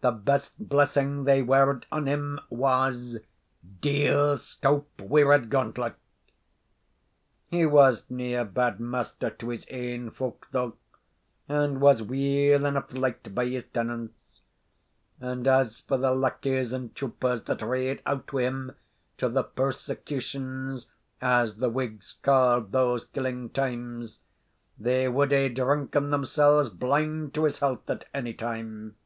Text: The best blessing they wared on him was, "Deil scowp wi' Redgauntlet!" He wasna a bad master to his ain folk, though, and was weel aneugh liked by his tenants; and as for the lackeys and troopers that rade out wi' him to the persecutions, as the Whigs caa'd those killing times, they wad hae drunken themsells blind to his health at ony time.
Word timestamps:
The 0.00 0.10
best 0.12 0.68
blessing 0.68 1.24
they 1.24 1.40
wared 1.40 1.86
on 1.90 2.06
him 2.06 2.38
was, 2.50 3.16
"Deil 3.80 4.36
scowp 4.36 5.00
wi' 5.00 5.22
Redgauntlet!" 5.22 5.94
He 7.46 7.64
wasna 7.64 8.42
a 8.42 8.44
bad 8.44 8.80
master 8.80 9.30
to 9.30 9.48
his 9.48 9.64
ain 9.70 10.10
folk, 10.10 10.46
though, 10.50 10.76
and 11.48 11.80
was 11.80 12.02
weel 12.02 12.66
aneugh 12.66 12.92
liked 12.92 13.34
by 13.34 13.46
his 13.46 13.64
tenants; 13.72 14.12
and 15.20 15.46
as 15.48 15.80
for 15.80 15.96
the 15.96 16.10
lackeys 16.14 16.74
and 16.74 16.94
troopers 16.94 17.44
that 17.44 17.62
rade 17.62 18.02
out 18.04 18.30
wi' 18.30 18.42
him 18.42 18.72
to 19.16 19.30
the 19.30 19.42
persecutions, 19.44 20.84
as 21.22 21.56
the 21.56 21.70
Whigs 21.70 22.16
caa'd 22.22 22.72
those 22.72 23.06
killing 23.06 23.48
times, 23.48 24.20
they 24.78 25.08
wad 25.08 25.30
hae 25.30 25.48
drunken 25.48 26.10
themsells 26.10 26.68
blind 26.68 27.32
to 27.32 27.44
his 27.44 27.60
health 27.60 27.88
at 27.88 28.04
ony 28.14 28.34
time. 28.34 28.96